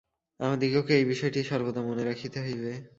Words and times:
আমাদিগকে 0.39 0.93
এই 0.95 1.05
বিষয়টি 1.05 1.39
সর্বদা 1.43 1.81
মনে 1.81 2.03
রাখিতে 2.05 2.37
হইবে। 2.39 2.71